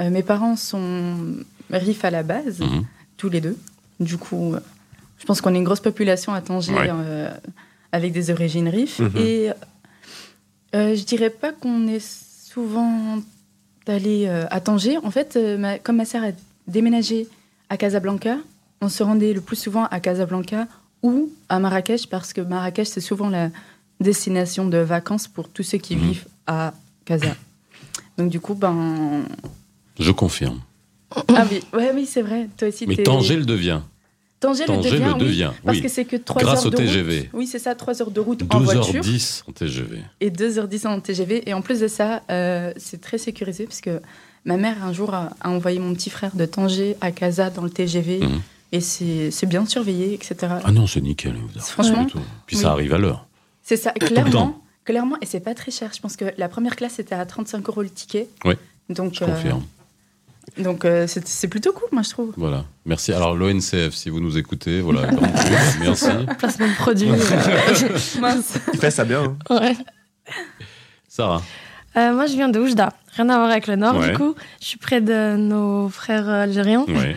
Euh, 0.00 0.10
mes 0.10 0.22
parents 0.22 0.54
sont 0.56 1.16
RIF 1.70 2.04
à 2.04 2.10
la 2.10 2.22
base, 2.22 2.60
Mhm. 2.60 2.84
tous 3.16 3.28
les 3.28 3.40
deux. 3.40 3.58
Du 3.98 4.16
coup, 4.18 4.54
euh, 4.54 4.60
je 5.18 5.24
pense 5.24 5.40
qu'on 5.40 5.52
est 5.54 5.58
une 5.58 5.64
grosse 5.64 5.80
population 5.80 6.32
à 6.32 6.40
Tanger 6.40 6.72
Ouais. 6.72 6.88
euh, 6.88 7.30
avec 7.90 8.12
des 8.12 8.30
origines 8.30 8.68
RIF. 8.68 9.00
Mhm. 9.00 9.10
Et 9.16 9.50
euh, 10.76 10.94
je 10.94 11.02
dirais 11.04 11.30
pas 11.30 11.50
qu'on 11.52 11.88
est 11.88 12.00
souvent 12.00 13.18
allé 13.86 14.26
euh, 14.26 14.46
à 14.50 14.60
Tanger. 14.60 14.98
En 14.98 15.10
fait, 15.10 15.36
euh, 15.36 15.58
ma- 15.58 15.78
comme 15.78 15.96
ma 15.96 16.04
sœur 16.04 16.24
a 16.24 16.30
déménagé 16.66 17.26
à 17.68 17.76
Casablanca, 17.76 18.36
on 18.80 18.88
se 18.88 19.02
rendait 19.02 19.32
le 19.32 19.40
plus 19.40 19.56
souvent 19.56 19.84
à 19.86 20.00
Casablanca 20.00 20.66
ou 21.02 21.30
à 21.48 21.58
Marrakech 21.58 22.06
parce 22.08 22.32
que 22.32 22.40
Marrakech, 22.40 22.88
c'est 22.88 23.00
souvent 23.00 23.28
la 23.28 23.50
destination 24.00 24.66
de 24.66 24.78
vacances 24.78 25.28
pour 25.28 25.48
tous 25.48 25.62
ceux 25.62 25.78
qui 25.78 25.96
Mhm. 25.96 26.02
vivent 26.02 26.26
à 26.46 26.74
Casa. 27.04 27.34
Donc 28.18 28.30
du 28.30 28.40
coup, 28.40 28.54
ben... 28.54 29.22
Je 29.98 30.10
confirme. 30.12 30.60
Ah 31.36 31.44
oui, 31.50 31.60
ouais, 31.72 31.92
oui 31.94 32.06
c'est 32.06 32.22
vrai. 32.22 32.48
Toi 32.56 32.68
aussi, 32.68 32.86
Mais 32.86 32.96
Tanger 32.96 33.36
le 33.36 33.44
devient. 33.44 33.80
Tanger, 34.42 34.64
Tanger 34.66 34.90
le 34.90 34.96
devient, 34.96 35.04
le 35.06 35.12
oui, 35.12 35.18
devient, 35.20 35.50
parce 35.64 35.76
oui. 35.78 35.82
que 35.82 35.88
c'est 35.88 36.04
que 36.04 36.16
3 36.16 36.42
Grâce 36.42 36.58
heures 36.60 36.66
au 36.66 36.70
de 36.70 36.76
TGV. 36.76 37.18
route. 37.20 37.28
Oui, 37.32 37.46
c'est 37.46 37.58
ça, 37.58 37.74
3 37.74 38.02
heures 38.02 38.10
de 38.10 38.20
route 38.20 38.42
en 38.50 38.60
voiture 38.60 39.00
2h10 39.02 39.42
en 39.48 39.52
TGV. 39.52 39.98
et 40.20 40.30
2h10 40.30 40.86
en 40.86 41.00
TGV. 41.00 41.48
Et 41.48 41.54
en 41.54 41.62
plus 41.62 41.80
de 41.80 41.88
ça, 41.88 42.22
euh, 42.30 42.72
c'est 42.76 43.00
très 43.00 43.18
sécurisé 43.18 43.64
parce 43.64 43.80
que 43.80 44.00
ma 44.44 44.56
mère, 44.56 44.84
un 44.84 44.92
jour, 44.92 45.14
a, 45.14 45.30
a 45.40 45.48
envoyé 45.48 45.78
mon 45.78 45.94
petit 45.94 46.10
frère 46.10 46.34
de 46.36 46.44
Tanger 46.44 46.96
à 47.00 47.12
Casa 47.12 47.50
dans 47.50 47.62
le 47.62 47.70
TGV. 47.70 48.18
Mhm. 48.20 48.40
Et 48.74 48.80
c'est 48.80 49.46
bien 49.46 49.64
surveillé, 49.66 50.14
etc. 50.14 50.34
Ah 50.64 50.72
non, 50.72 50.86
c'est 50.86 51.00
nickel. 51.02 51.34
Franchement, 51.58 52.06
tout. 52.06 52.18
Puis 52.46 52.56
oui. 52.56 52.62
ça 52.62 52.72
arrive 52.72 52.94
à 52.94 52.98
l'heure. 52.98 53.26
C'est 53.62 53.76
ça, 53.76 53.92
clairement. 53.92 54.58
Clairement, 54.84 55.16
et 55.20 55.26
c'est 55.26 55.38
pas 55.40 55.54
très 55.54 55.70
cher. 55.70 55.90
Je 55.94 56.00
pense 56.00 56.16
que 56.16 56.24
la 56.36 56.48
première 56.48 56.74
classe 56.74 56.98
était 56.98 57.14
à 57.14 57.24
35 57.24 57.68
euros 57.68 57.82
le 57.82 57.90
ticket. 57.90 58.28
Oui, 58.44 58.54
Donc, 58.88 59.14
Je 59.14 59.22
euh, 59.22 59.26
confirme. 59.28 59.62
Donc 60.58 60.84
euh, 60.84 61.06
c'est 61.06 61.48
plutôt 61.48 61.72
cool, 61.72 61.88
moi, 61.92 62.02
je 62.02 62.10
trouve. 62.10 62.32
Voilà. 62.36 62.64
Merci. 62.84 63.12
Alors, 63.12 63.34
l'ONCF, 63.34 63.90
si 63.92 64.10
vous 64.10 64.20
nous 64.20 64.36
écoutez, 64.38 64.80
voilà. 64.80 65.02
Merci. 65.80 66.06
Placement 66.38 66.68
de 66.68 66.74
produit. 66.74 67.08
Il 68.74 68.78
fait 68.78 68.90
ça 68.90 69.04
bien. 69.04 69.36
hein. 69.50 69.54
ouais. 69.60 69.76
Sarah. 71.08 71.42
Euh, 71.96 72.12
moi, 72.14 72.26
je 72.26 72.32
viens 72.32 72.48
de 72.48 72.58
Oujda. 72.58 72.92
Rien 73.16 73.28
à 73.28 73.36
voir 73.36 73.50
avec 73.50 73.66
le 73.66 73.76
Nord, 73.76 73.96
Ouais. 73.96 74.12
du 74.12 74.16
coup. 74.16 74.34
Je 74.60 74.66
suis 74.66 74.78
près 74.78 75.00
de 75.00 75.36
nos 75.36 75.88
frères 75.88 76.28
euh, 76.28 76.42
algériens. 76.44 76.84
Ouais. 76.88 77.16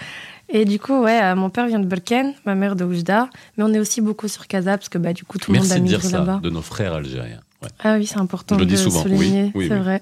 Et 0.50 0.66
du 0.66 0.80
coup, 0.80 1.02
ouais, 1.02 1.22
euh, 1.24 1.36
mon 1.36 1.50
père 1.50 1.66
vient 1.68 1.80
de 1.80 1.86
Belken, 1.88 2.34
ma 2.46 2.56
mère 2.56 2.76
de 2.76 2.84
Oujda. 2.84 3.30
Mais 3.58 3.64
on 3.64 3.74
est 3.74 3.80
aussi 3.80 4.02
beaucoup 4.02 4.28
sur 4.28 4.48
Casa, 4.48 4.78
parce 4.78 4.90
que 4.90 4.98
bah, 4.98 5.14
du 5.14 5.24
coup, 5.24 5.38
tout 5.38 5.52
le 5.52 5.58
Merci 5.60 5.70
monde 5.70 5.78
a 5.78 5.82
de 5.82 5.88
dire 5.88 5.98
migré 6.00 6.10
ça, 6.12 6.18
là-bas. 6.20 6.40
de 6.44 6.50
nos 6.50 6.62
frères 6.62 6.94
algériens. 6.94 7.40
Ouais. 7.64 7.70
Ah 7.84 7.96
oui, 7.98 8.06
c'est 8.06 8.18
important 8.20 8.56
Je 8.56 8.60
le 8.60 8.66
de 8.66 8.76
dis 8.76 8.78
souvent, 8.82 9.04
oui, 9.06 9.18
souligner, 9.18 9.52
oui, 9.56 9.68
c'est 9.70 9.74
oui. 9.76 9.80
vrai. 9.80 10.02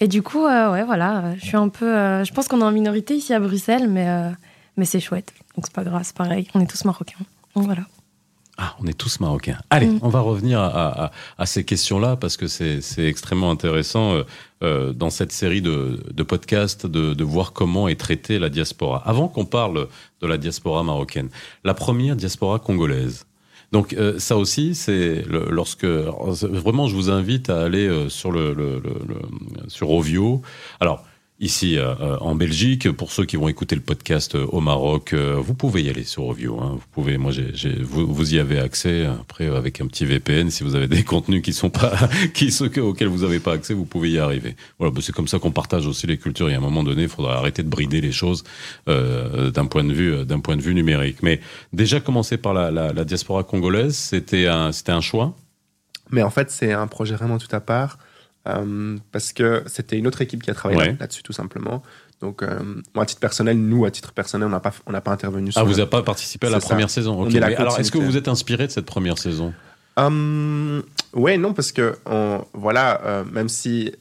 Et 0.00 0.08
du 0.08 0.22
coup, 0.22 0.46
euh, 0.46 0.72
ouais, 0.72 0.84
voilà, 0.84 1.18
euh, 1.26 1.34
je 1.38 1.44
suis 1.44 1.56
un 1.56 1.68
peu. 1.68 1.86
euh, 1.96 2.24
je 2.24 2.32
pense 2.32 2.48
qu'on 2.48 2.60
est 2.60 2.64
en 2.64 2.72
minorité 2.72 3.14
ici 3.14 3.34
à 3.34 3.40
Bruxelles, 3.40 3.88
mais, 3.88 4.08
euh, 4.08 4.30
mais 4.76 4.84
c'est 4.86 5.00
chouette. 5.00 5.32
Donc 5.56 5.66
c'est 5.66 5.74
pas 5.74 5.84
grave, 5.84 6.02
c'est 6.04 6.16
pareil. 6.16 6.48
On 6.54 6.60
est 6.60 6.66
tous 6.70 6.84
marocains. 6.84 7.18
Donc 7.54 7.66
voilà. 7.66 7.82
Ah, 8.62 8.76
on 8.80 8.86
est 8.86 8.96
tous 8.96 9.20
marocains. 9.20 9.58
Allez, 9.70 9.86
Mm. 9.86 9.98
on 10.02 10.08
va 10.10 10.20
revenir 10.20 10.60
à, 10.60 11.10
à- 11.38 11.46
ces 11.46 11.64
questions-là 11.64 12.16
parce 12.16 12.36
que 12.36 12.46
c'est 12.46 12.82
c'est 12.82 13.04
extrêmement 13.06 13.50
intéressant 13.50 14.16
dans 14.60 15.08
cette 15.08 15.32
série 15.32 15.62
de, 15.62 16.04
de 16.12 16.22
podcasts 16.22 16.84
de, 16.86 17.14
de 17.14 17.24
voir 17.24 17.54
comment 17.54 17.88
est 17.88 17.98
traitée 17.98 18.38
la 18.38 18.50
diaspora. 18.50 19.02
Avant 19.06 19.28
qu'on 19.28 19.46
parle 19.46 19.88
de 20.20 20.26
la 20.26 20.36
diaspora 20.36 20.82
marocaine, 20.82 21.30
la 21.64 21.72
première 21.72 22.16
diaspora 22.16 22.58
congolaise. 22.58 23.24
Donc 23.72 23.92
euh, 23.92 24.18
ça 24.18 24.36
aussi, 24.36 24.74
c'est 24.74 25.22
lorsque 25.28 25.86
c'est- 26.34 26.46
vraiment, 26.48 26.88
je 26.88 26.94
vous 26.96 27.10
invite 27.10 27.50
à 27.50 27.62
aller 27.62 27.86
euh, 27.86 28.08
sur 28.08 28.32
le, 28.32 28.52
le- 28.52 28.80
le- 28.80 29.02
le- 29.08 29.68
sur 29.68 29.90
Ovio. 29.90 30.42
Alors 30.80 31.04
ici 31.40 31.78
euh, 31.78 31.94
euh, 32.00 32.16
en 32.20 32.34
Belgique, 32.34 32.90
pour 32.92 33.10
ceux 33.12 33.24
qui 33.24 33.36
vont 33.36 33.48
écouter 33.48 33.74
le 33.74 33.80
podcast 33.80 34.34
euh, 34.34 34.44
au 34.48 34.60
Maroc, 34.60 35.14
euh, 35.14 35.36
vous 35.38 35.54
pouvez 35.54 35.82
y 35.82 35.88
aller 35.88 36.04
sur 36.04 36.24
Ovio. 36.26 36.60
Hein. 36.60 36.72
Vous 36.74 36.84
pouvez, 36.92 37.16
moi, 37.16 37.32
j'ai, 37.32 37.50
j'ai- 37.54 37.82
vous, 37.82 38.06
vous 38.12 38.34
y 38.34 38.38
avez 38.38 38.58
accès. 38.58 39.06
Après, 39.06 39.46
avec 39.46 39.80
un 39.80 39.86
petit 39.86 40.04
VPN, 40.04 40.50
si 40.50 40.62
vous 40.64 40.74
avez 40.74 40.86
des 40.86 41.02
contenus 41.12 41.40
qui 41.42 41.52
sont 41.54 41.70
pas, 41.70 41.92
qui 42.34 42.52
ceux 42.52 42.68
que- 42.68 42.80
auxquels 42.80 43.08
vous 43.08 43.22
n'avez 43.26 43.40
pas 43.40 43.54
accès, 43.54 43.72
vous 43.72 43.86
pouvez 43.86 44.10
y 44.10 44.18
arriver. 44.18 44.54
Voilà, 44.78 44.92
bah, 44.94 45.00
c'est 45.02 45.14
comme 45.14 45.28
ça 45.28 45.38
qu'on 45.38 45.50
partage 45.50 45.86
aussi 45.86 46.06
les 46.06 46.18
cultures. 46.18 46.50
Et 46.50 46.54
à 46.54 46.58
un 46.58 46.60
moment 46.60 46.82
donné, 46.84 47.04
il 47.04 47.08
faudra 47.08 47.38
arrêter 47.38 47.62
de 47.62 47.68
brider 47.68 48.00
les 48.02 48.12
choses 48.12 48.44
euh, 48.88 49.50
d'un 49.50 49.64
point 49.66 49.84
de 49.84 49.92
vue, 49.94 50.26
d'un 50.26 50.40
point 50.40 50.56
de 50.56 50.62
vue 50.62 50.74
numérique. 50.74 51.22
Mais 51.22 51.40
déjà 51.72 52.00
commencer 52.00 52.36
par 52.36 52.52
la, 52.52 52.70
la, 52.70 52.92
la 52.92 53.04
diaspora 53.04 53.44
congolaise, 53.44 53.94
c'était 53.96 54.46
un, 54.46 54.72
c'était 54.72 54.92
un 54.92 55.00
choix? 55.00 55.34
Mais 56.10 56.22
en 56.22 56.30
fait, 56.30 56.50
c'est 56.50 56.72
un 56.72 56.86
projet 56.86 57.14
vraiment 57.14 57.38
tout 57.38 57.54
à 57.54 57.60
part. 57.60 57.96
Euh, 58.48 58.96
parce 59.12 59.32
que 59.32 59.62
c'était 59.66 59.98
une 59.98 60.06
autre 60.06 60.22
équipe 60.22 60.42
qui 60.42 60.50
a 60.50 60.54
travaillé 60.54 60.80
Ouais. 60.80 60.96
là-dessus, 60.98 61.22
tout 61.22 61.32
simplement. 61.32 61.82
Donc, 62.20 62.42
euh, 62.42 62.58
à 62.96 63.06
titre 63.06 63.20
personnel, 63.20 63.58
nous, 63.58 63.84
à 63.86 63.90
titre 63.90 64.12
personnel, 64.12 64.46
on 64.48 64.50
n'a 64.50 64.60
pas, 64.60 64.72
on 64.86 64.92
n'a 64.92 65.00
pas 65.00 65.10
intervenu 65.10 65.52
sur 65.52 65.60
Ah, 65.60 65.64
vous 65.64 65.74
n'avez 65.76 65.86
pas 65.88 66.02
participé 66.02 66.46
à 66.46 66.50
la 66.50 66.56
C'est 66.60 66.66
ça. 66.66 66.74
première 66.74 66.90
saison. 66.90 67.18
On 67.20 67.26
Ok. 67.26 67.34
est 67.34 67.40
la 67.40 67.48
Mais 67.48 67.56
alors, 67.56 67.78
est-ce 67.78 67.90
que 67.90 67.98
vous 67.98 68.16
êtes 68.16 68.28
inspiré 68.28 68.66
de 68.66 68.72
cette 68.72 68.86
première 68.86 69.16
saison 69.18 69.52
Hum, 69.96 70.82
ouais, 71.14 71.36
non, 71.36 71.52
parce 71.52 71.72
que 71.72 71.96
on- 72.06 72.44
voilà, 72.54 73.00
euh, 73.04 73.24
même 73.30 73.48
si 73.48 73.92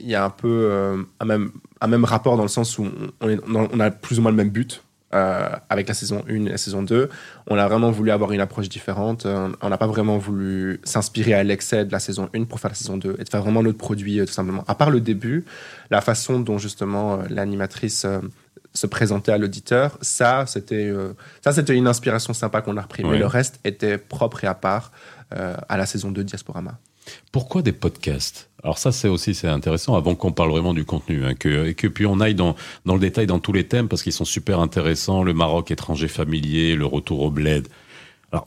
il 0.00 0.08
y 0.08 0.14
a 0.14 0.24
un 0.24 0.30
peu 0.30 1.04
un, 1.20 1.24
même, 1.24 1.50
un 1.80 1.86
même 1.86 2.04
rapport 2.04 2.36
dans 2.36 2.42
le 2.44 2.48
sens 2.48 2.78
où 2.78 2.86
on, 3.20 3.28
est- 3.28 3.40
on 3.46 3.80
a 3.80 3.90
plus 3.90 4.18
ou 4.18 4.22
moins 4.22 4.30
le 4.30 4.36
même 4.36 4.50
but 4.50 4.82
euh, 5.14 5.48
avec 5.68 5.88
la 5.88 5.94
saison 5.94 6.24
1 6.28 6.34
et 6.46 6.48
la 6.50 6.56
saison 6.58 6.82
2, 6.82 7.08
on 7.48 7.58
a 7.58 7.68
vraiment 7.68 7.90
voulu 7.90 8.10
avoir 8.10 8.32
une 8.32 8.40
approche 8.40 8.68
différente. 8.68 9.26
Euh, 9.26 9.48
on 9.60 9.68
n'a 9.68 9.78
pas 9.78 9.86
vraiment 9.86 10.18
voulu 10.18 10.80
s'inspirer 10.84 11.34
à 11.34 11.42
l'excès 11.44 11.84
de 11.84 11.92
la 11.92 11.98
saison 12.00 12.28
1 12.34 12.44
pour 12.44 12.60
faire 12.60 12.70
la 12.70 12.74
saison 12.74 12.96
2 12.96 13.16
et 13.18 13.24
de 13.24 13.28
faire 13.28 13.42
vraiment 13.42 13.62
notre 13.62 13.78
produit 13.78 14.20
euh, 14.20 14.24
tout 14.26 14.32
simplement. 14.32 14.64
À 14.68 14.74
part 14.74 14.90
le 14.90 15.00
début, 15.00 15.44
la 15.90 16.00
façon 16.00 16.40
dont 16.40 16.58
justement 16.58 17.18
l'animatrice 17.28 18.06
se 18.74 18.86
présentait 18.86 19.32
à 19.32 19.38
l'auditeur, 19.38 19.98
ça 20.00 20.44
c'était 20.46 20.90
ça 21.42 21.52
c'était 21.52 21.76
une 21.76 21.86
inspiration 21.86 22.32
sympa 22.32 22.62
qu'on 22.62 22.78
a 22.78 22.82
repris, 22.82 23.04
Ouais. 23.04 23.10
mais 23.10 23.18
le 23.18 23.26
reste 23.26 23.60
était 23.64 23.98
propre 23.98 24.44
et 24.44 24.46
à 24.46 24.54
part 24.54 24.92
à 25.30 25.76
la 25.76 25.84
saison 25.84 26.10
2 26.10 26.22
de 26.22 26.28
Diasporama. 26.28 26.78
Pourquoi 27.32 27.62
des 27.62 27.72
podcasts? 27.72 28.50
Alors 28.62 28.78
ça, 28.78 28.92
c'est 28.92 29.08
aussi 29.08 29.34
c'est 29.34 29.48
intéressant. 29.48 29.96
Avant 29.96 30.14
qu'on 30.14 30.32
parle 30.32 30.50
vraiment 30.50 30.74
du 30.74 30.84
contenu, 30.84 31.24
hein, 31.24 31.34
que, 31.34 31.66
et 31.68 31.74
que 31.74 31.88
puis 31.88 32.06
on 32.06 32.20
aille 32.20 32.34
dans 32.34 32.54
dans 32.84 32.94
le 32.94 33.00
détail 33.00 33.26
dans 33.26 33.40
tous 33.40 33.52
les 33.52 33.64
thèmes 33.64 33.88
parce 33.88 34.02
qu'ils 34.02 34.12
sont 34.12 34.24
super 34.24 34.60
intéressants. 34.60 35.22
Le 35.22 35.34
Maroc 35.34 35.70
étranger 35.70 36.08
familier, 36.08 36.76
le 36.76 36.86
retour 36.86 37.22
au 37.22 37.30
bled. 37.30 37.68
Alors 38.30 38.46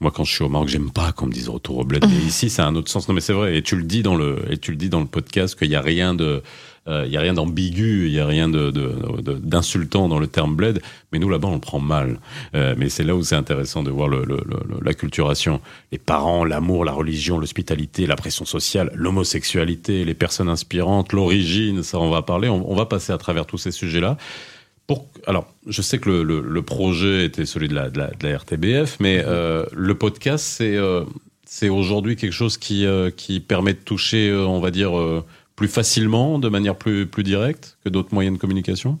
moi, 0.00 0.12
quand 0.12 0.22
je 0.22 0.32
suis 0.32 0.44
au 0.44 0.48
Maroc, 0.48 0.68
j'aime 0.68 0.92
pas 0.92 1.10
qu'on 1.10 1.26
me 1.26 1.32
dise 1.32 1.48
retour 1.48 1.78
au 1.78 1.84
bled. 1.84 2.04
Mais 2.08 2.16
ici, 2.26 2.50
c'est 2.50 2.62
un 2.62 2.76
autre 2.76 2.90
sens. 2.90 3.08
Non, 3.08 3.14
mais 3.14 3.20
c'est 3.20 3.32
vrai. 3.32 3.56
Et 3.56 3.62
tu 3.62 3.76
le 3.76 3.82
dis 3.82 4.02
dans 4.02 4.14
le 4.14 4.44
et 4.50 4.58
tu 4.58 4.70
le 4.70 4.76
dis 4.76 4.88
dans 4.88 5.00
le 5.00 5.06
podcast 5.06 5.58
qu'il 5.58 5.70
y 5.70 5.76
a 5.76 5.82
rien 5.82 6.14
de 6.14 6.42
euh, 6.88 7.04
il 7.06 7.12
y 7.12 7.16
a 7.16 7.20
rien 7.20 7.34
d'ambigu, 7.34 8.06
il 8.06 8.12
y 8.12 8.20
a 8.20 8.26
rien 8.26 8.48
d'insultant 8.48 10.08
dans 10.08 10.18
le 10.18 10.26
terme 10.26 10.56
bled, 10.56 10.80
mais 11.12 11.18
nous 11.18 11.28
là-bas 11.28 11.48
on 11.48 11.54
le 11.54 11.60
prend 11.60 11.80
mal. 11.80 12.18
Euh, 12.54 12.74
mais 12.78 12.88
c'est 12.88 13.04
là 13.04 13.14
où 13.14 13.22
c'est 13.22 13.34
intéressant 13.34 13.82
de 13.82 13.90
voir 13.90 14.08
le, 14.08 14.24
le- 14.24 14.42
le- 14.46 14.58
l'acculturation, 14.82 15.60
les 15.92 15.98
parents, 15.98 16.44
l'amour, 16.44 16.84
la 16.84 16.92
religion, 16.92 17.38
l'hospitalité, 17.38 18.06
la 18.06 18.16
pression 18.16 18.44
sociale, 18.44 18.90
l'homosexualité, 18.94 20.04
les 20.04 20.14
personnes 20.14 20.48
inspirantes, 20.48 21.12
l'origine, 21.12 21.82
ça 21.82 21.98
on 21.98 22.10
va 22.10 22.22
parler, 22.22 22.48
on, 22.48 22.74
va 22.74 22.86
passer 22.86 23.12
à 23.12 23.18
travers 23.18 23.46
tous 23.46 23.58
ces 23.58 23.70
sujets-là. 23.70 24.16
Pour, 24.86 25.06
alors, 25.26 25.52
je 25.66 25.82
sais 25.82 25.98
que 25.98 26.08
le, 26.08 26.62
projet 26.62 27.26
était 27.26 27.44
celui 27.44 27.68
de 27.68 27.74
la, 27.74 28.36
RTBF, 28.38 28.96
mais 29.00 29.22
euh, 29.26 29.66
le 29.72 29.94
podcast, 29.94 30.44
c'est 30.46 30.76
euh, 30.76 31.04
c'est 31.50 31.70
aujourd'hui 31.70 32.16
quelque 32.16 32.32
chose 32.32 32.58
qui, 32.58 32.84
euh, 32.84 33.10
permet 33.46 33.72
de 33.72 33.78
toucher, 33.78 34.28
euh, 34.28 34.46
on 34.46 34.60
va 34.60 34.70
dire, 34.70 34.96
euh, 34.98 35.24
plus 35.58 35.66
facilement, 35.66 36.38
de 36.38 36.48
manière 36.48 36.76
plus, 36.76 37.04
plus 37.04 37.24
directe 37.24 37.78
que 37.84 37.88
d'autres 37.88 38.14
moyens 38.14 38.36
de 38.36 38.40
communication? 38.40 38.96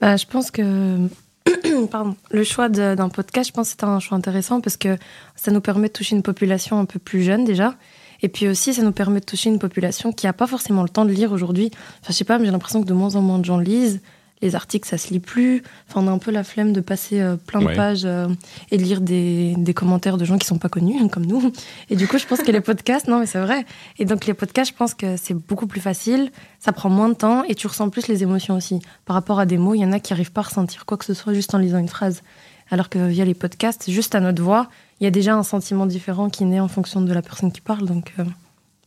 Bah, 0.00 0.16
je 0.16 0.24
pense 0.24 0.50
que 0.50 1.08
pardon, 1.90 2.16
le 2.30 2.42
choix 2.42 2.70
d'un 2.70 3.10
podcast, 3.10 3.50
je 3.50 3.52
pense 3.52 3.68
que 3.68 3.76
c'est 3.78 3.84
un 3.84 4.00
choix 4.00 4.16
intéressant 4.16 4.62
parce 4.62 4.78
que 4.78 4.96
ça 5.36 5.50
nous 5.50 5.60
permet 5.60 5.88
de 5.88 5.92
toucher 5.92 6.16
une 6.16 6.22
population 6.22 6.80
un 6.80 6.86
peu 6.86 6.98
plus 6.98 7.22
jeune 7.22 7.44
déjà. 7.44 7.74
Et 8.22 8.28
puis 8.28 8.48
aussi, 8.48 8.72
ça 8.72 8.82
nous 8.82 8.92
permet 8.92 9.20
de 9.20 9.26
toucher 9.26 9.50
une 9.50 9.58
population 9.58 10.10
qui 10.10 10.24
n'a 10.24 10.32
pas 10.32 10.46
forcément 10.46 10.82
le 10.82 10.88
temps 10.88 11.04
de 11.04 11.12
lire 11.12 11.32
aujourd'hui. 11.32 11.70
Enfin, 12.00 12.08
je 12.08 12.12
sais 12.14 12.24
pas, 12.24 12.38
mais 12.38 12.46
j'ai 12.46 12.50
l'impression 12.50 12.80
que 12.82 12.88
de 12.88 12.94
moins 12.94 13.14
en 13.16 13.20
moins 13.20 13.38
de 13.38 13.44
gens 13.44 13.58
lisent. 13.58 14.00
Les 14.40 14.54
articles, 14.54 14.88
ça 14.88 14.98
se 14.98 15.08
lit 15.12 15.20
plus. 15.20 15.62
Enfin, 15.88 16.00
on 16.02 16.06
a 16.08 16.10
un 16.12 16.18
peu 16.18 16.30
la 16.30 16.44
flemme 16.44 16.72
de 16.72 16.80
passer 16.80 17.20
euh, 17.20 17.36
plein 17.36 17.60
de 17.60 17.66
Ouais. 17.66 17.74
pages 17.76 18.04
euh, 18.04 18.28
et 18.70 18.78
de 18.78 18.82
lire 18.82 19.00
des, 19.00 19.54
des 19.58 19.74
commentaires 19.74 20.16
de 20.16 20.24
gens 20.24 20.38
qui 20.38 20.46
sont 20.46 20.58
pas 20.58 20.68
connus, 20.68 21.08
comme 21.08 21.26
nous. 21.26 21.52
Et 21.90 21.96
du 21.96 22.06
coup, 22.06 22.18
je 22.18 22.26
pense 22.26 22.40
que 22.42 22.50
les 22.52 22.60
podcasts, 22.60 23.08
non, 23.08 23.18
mais 23.18 23.26
c'est 23.26 23.40
vrai. 23.40 23.66
Et 23.98 24.04
donc, 24.04 24.26
les 24.26 24.34
podcasts, 24.34 24.70
je 24.72 24.76
pense 24.76 24.94
que 24.94 25.16
c'est 25.16 25.34
beaucoup 25.34 25.66
plus 25.66 25.80
facile. 25.80 26.30
Ça 26.60 26.72
prend 26.72 26.88
moins 26.88 27.08
de 27.08 27.14
temps 27.14 27.42
et 27.44 27.54
tu 27.54 27.66
ressens 27.66 27.90
plus 27.90 28.06
les 28.08 28.22
émotions 28.22 28.56
aussi. 28.56 28.80
Par 29.06 29.14
rapport 29.14 29.40
à 29.40 29.46
des 29.46 29.58
mots, 29.58 29.74
il 29.74 29.80
y 29.80 29.84
en 29.84 29.92
a 29.92 30.00
qui 30.00 30.12
n'arrivent 30.12 30.32
pas 30.32 30.42
à 30.42 30.44
ressentir 30.44 30.86
quoi 30.86 30.96
que 30.96 31.04
ce 31.04 31.14
soit 31.14 31.34
juste 31.34 31.54
en 31.54 31.58
lisant 31.58 31.78
une 31.78 31.88
phrase. 31.88 32.22
Alors 32.70 32.88
que 32.90 32.98
via 33.08 33.24
les 33.24 33.34
podcasts, 33.34 33.90
juste 33.90 34.14
à 34.14 34.20
notre 34.20 34.42
voix, 34.42 34.68
il 35.00 35.04
y 35.04 35.06
a 35.06 35.10
déjà 35.10 35.34
un 35.34 35.42
sentiment 35.42 35.86
différent 35.86 36.28
qui 36.28 36.44
naît 36.44 36.60
en 36.60 36.68
fonction 36.68 37.00
de 37.00 37.12
la 37.12 37.22
personne 37.22 37.50
qui 37.50 37.60
parle. 37.60 37.86
Donc, 37.86 38.12
euh, 38.18 38.24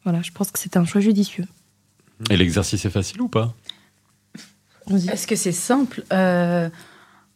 voilà, 0.03 0.21
je 0.21 0.31
pense 0.31 0.51
que 0.51 0.59
c'était 0.59 0.77
un 0.77 0.85
choix 0.85 1.01
judicieux. 1.01 1.45
Et 2.29 2.37
l'exercice 2.37 2.85
est 2.85 2.89
facile 2.91 3.21
ou 3.21 3.27
pas? 3.27 3.53
Est-ce 5.11 5.27
que 5.27 5.35
c'est 5.35 5.51
simple? 5.51 6.03
Euh, 6.13 6.69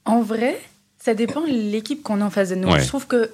En 0.05 0.21
vrai, 0.21 0.59
ça 0.99 1.13
dépend 1.13 1.41
de 1.41 1.47
l'équipe 1.47 2.01
qu'on 2.03 2.21
a 2.21 2.25
en 2.25 2.29
face 2.29 2.49
de 2.49 2.55
nous. 2.55 2.67
Ouais. 2.69 2.81
Je 2.81 2.87
trouve 2.87 3.07
que 3.07 3.29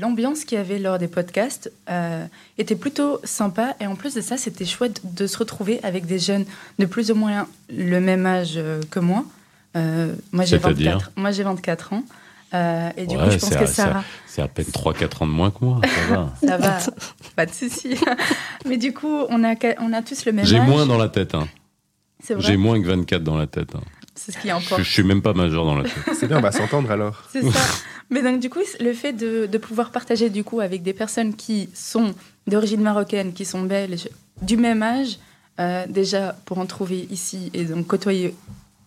l'ambiance 0.00 0.44
qu'il 0.44 0.58
y 0.58 0.60
avait 0.60 0.78
lors 0.78 0.98
des 0.98 1.08
podcasts 1.08 1.70
euh, 1.90 2.24
était 2.58 2.76
plutôt 2.76 3.20
sympa. 3.24 3.74
Et 3.80 3.86
en 3.86 3.94
plus 3.96 4.14
de 4.14 4.20
ça, 4.20 4.36
c'était 4.36 4.64
chouette 4.64 5.00
de 5.14 5.26
se 5.26 5.36
retrouver 5.38 5.80
avec 5.82 6.06
des 6.06 6.18
jeunes 6.18 6.44
de 6.78 6.86
plus 6.86 7.10
ou 7.10 7.14
moins 7.14 7.46
le 7.70 8.00
même 8.00 8.26
âge 8.26 8.54
euh, 8.56 8.80
que 8.90 8.98
moi. 9.00 9.24
Euh, 9.76 10.14
moi, 10.32 10.44
j'ai 10.44 10.58
C'est-à-dire 10.58 10.92
24, 10.98 11.12
moi, 11.16 11.30
j'ai 11.32 11.42
24 11.42 11.92
ans. 11.94 12.02
Euh, 12.54 12.90
et 12.98 13.06
du 13.06 13.16
Ouais, 13.16 13.24
coup, 13.24 13.30
je 13.30 13.38
pense 13.38 13.48
c'est- 13.48 13.58
que 13.60 13.66
Sarah, 13.66 14.04
C'est 14.26 14.42
à 14.42 14.48
peine 14.48 14.66
3-4 14.66 15.22
ans 15.22 15.26
de 15.26 15.32
moins 15.32 15.50
que 15.50 15.64
moi, 15.64 15.80
ça 15.82 16.14
va. 16.14 16.34
ça 16.46 16.56
va, 16.58 16.78
pas 17.34 17.46
de 17.46 17.50
souci. 17.52 17.94
Mais 18.66 18.76
du 18.76 18.92
coup, 18.92 19.24
on 19.30 19.42
a, 19.44 19.54
on 19.80 19.92
a 19.94 20.02
tous 20.02 20.26
le 20.26 20.32
même 20.32 20.44
âge. 20.44 20.50
J'ai 20.50 20.60
moins 20.60 20.84
dans 20.84 20.98
la 20.98 21.08
tête, 21.08 21.34
hein. 21.34 21.48
C'est 22.22 22.40
J'ai 22.40 22.56
moins 22.56 22.80
que 22.80 22.86
24 22.86 23.22
dans 23.24 23.36
la 23.36 23.46
tête. 23.46 23.74
hein. 23.74 23.80
c'est 24.14 24.32
ce 24.32 24.38
qui 24.38 24.48
Je, 24.48 24.52
importe. 24.54 24.82
je 24.82 24.88
suis 24.90 25.02
même 25.02 25.22
pas 25.22 25.32
majeur 25.34 25.64
dans 25.64 25.74
la 25.76 25.84
tête. 25.84 26.14
C'est 26.14 26.26
bien, 26.28 26.38
on 26.38 26.42
va 26.42 26.52
s'entendre 26.52 26.90
alors. 26.90 27.22
C'est 27.32 27.42
ça. 27.42 27.58
Mais 28.10 28.22
donc, 28.22 28.40
du 28.40 28.48
coup, 28.50 28.60
le 28.80 28.92
fait 28.92 29.12
de, 29.12 29.46
de 29.46 29.58
pouvoir 29.58 29.90
partager 29.90 30.28
du 30.30 30.44
coup 30.44 30.60
avec 30.60 30.82
des 30.82 30.92
personnes 30.92 31.34
qui 31.34 31.68
sont 31.74 32.14
d'origine 32.46 32.80
marocaine, 32.82 33.32
qui 33.32 33.44
sont 33.44 33.62
belges, 33.62 34.08
du 34.42 34.56
même 34.56 34.82
âge, 34.82 35.18
euh, 35.60 35.84
déjà 35.88 36.36
pour 36.44 36.58
en 36.58 36.66
trouver 36.66 37.06
ici 37.10 37.50
et 37.54 37.64
donc 37.64 37.86
côtoyer, 37.86 38.34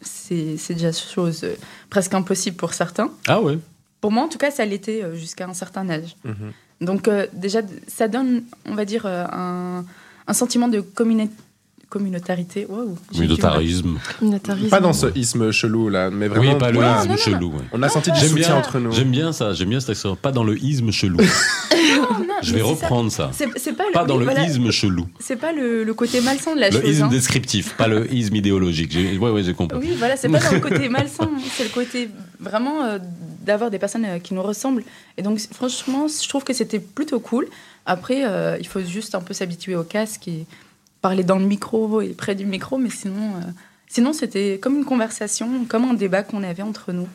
c'est 0.01 0.57
c'est 0.57 0.73
déjà 0.75 0.91
chose 0.91 1.41
euh, 1.43 1.55
presque 1.89 2.13
impossible 2.13 2.57
pour 2.57 2.73
certains. 2.73 3.09
Ah 3.27 3.41
ouais 3.41 3.57
Pour 4.01 4.11
moi, 4.11 4.23
en 4.23 4.27
tout 4.29 4.37
cas, 4.37 4.51
ça 4.51 4.65
l'était 4.65 5.03
euh, 5.03 5.15
jusqu'à 5.15 5.47
un 5.47 5.53
certain 5.53 5.89
âge. 5.89 6.15
Mhm. 6.23 6.51
Donc, 6.81 7.07
euh, 7.07 7.25
déjà, 7.33 7.61
ça 7.87 8.07
donne, 8.07 8.43
on 8.67 8.75
va 8.75 8.85
dire, 8.85 9.05
euh, 9.05 9.25
un, 9.31 9.85
un 10.27 10.33
sentiment 10.33 10.67
de 10.67 10.81
communi- 10.81 11.29
communautarité. 11.89 12.67
Mal. 12.69 12.87
Communautarisme. 13.13 13.97
Communautarisme. 14.19 14.69
Pas 14.69 14.79
dans 14.79 14.93
ce 14.93 15.07
isme 15.17 15.51
chelou 15.51 15.89
là, 15.89 16.09
mais 16.09 16.27
vraiment. 16.27 16.53
Oui, 16.53 16.57
pas 16.59 16.71
le 16.71 16.79
Ouais, 16.79 16.85
isme 16.85 16.97
non, 16.97 17.05
non, 17.05 17.11
non. 17.11 17.17
chelou. 17.17 17.49
ouais. 17.51 17.63
On 17.71 17.81
a 17.83 17.89
senti 17.89 18.11
du 18.11 18.19
soutien 18.19 18.35
bien, 18.47 18.55
entre 18.57 18.79
nous. 18.79 18.91
j'aime 18.91 19.11
bien 19.11 19.31
ça, 19.31 19.53
j'aime 19.53 19.69
bien 19.69 19.79
cette 19.79 19.89
expression. 19.89 20.15
Pas 20.15 20.31
dans 20.31 20.43
le 20.43 20.57
isme 20.63 20.91
chelou. 20.91 21.17
Non, 21.95 22.19
non, 22.19 22.25
Je 22.41 22.53
vais 22.53 22.59
ça. 22.61 22.65
reprendre 22.65 23.11
ça. 23.11 23.31
C'est 23.33 23.73
pas, 23.73 23.83
le- 23.93 24.07
dans 24.07 24.13
oui, 24.15 24.19
le 24.19 24.25
voilà, 24.25 24.43
isme 24.45 24.71
chelou. 24.71 25.07
C'est 25.19 25.35
pas 25.35 25.51
le, 25.51 25.83
le 25.83 25.93
côté 25.93 26.19
malsain 26.21 26.55
de 26.55 26.59
la 26.59 26.69
Le 26.69 26.81
chose. 26.81 26.89
isme 26.89 27.03
hein. 27.03 27.07
descriptif, 27.09 27.73
pas 27.75 27.87
le 27.87 28.11
isme 28.13 28.35
idéologique. 28.35 28.95
Ouais, 29.19 29.29
ouais, 29.29 29.43
j'ai 29.43 29.53
compris. 29.53 29.77
Oui, 29.79 29.93
voilà, 29.97 30.15
c'est 30.17 30.29
pas 30.29 30.39
dans 30.39 30.51
le 30.51 30.59
côté 30.59 30.89
malsain, 30.89 31.29
c'est 31.55 31.63
le 31.63 31.69
côté 31.69 32.09
vraiment 32.39 32.83
euh, 32.83 32.99
d'avoir 33.41 33.69
des 33.71 33.79
personnes 33.79 34.05
euh, 34.05 34.19
qui 34.19 34.33
nous 34.33 34.41
ressemblent. 34.41 34.83
Et 35.17 35.21
donc, 35.21 35.39
franchement, 35.53 36.07
je 36.07 36.27
trouve 36.27 36.43
que 36.43 36.53
c'était 36.53 36.79
plutôt 36.79 37.19
cool. 37.19 37.47
Après, 37.85 38.25
euh, 38.25 38.57
il 38.59 38.67
faut 38.67 38.81
juste 38.81 39.15
un 39.15 39.21
peu 39.21 39.33
s'habituer 39.33 39.75
au 39.75 39.83
casque 39.83 40.27
et 40.27 40.45
parler 41.05 41.23
dans 41.23 41.37
le 41.37 41.45
micro 41.45 42.01
et 42.01 42.15
près 42.15 42.33
du 42.33 42.47
micro, 42.47 42.79
mais 42.79 42.89
sinon, 42.89 43.35
euh, 43.35 43.41
sinon 43.87 44.11
c'était 44.11 44.57
comme 44.59 44.75
une 44.75 44.85
conversation, 44.85 45.47
comme 45.69 45.83
un 45.83 45.93
débat 45.93 46.23
qu'on 46.23 46.41
avait 46.41 46.63
entre 46.63 46.93
nous. 46.93 47.07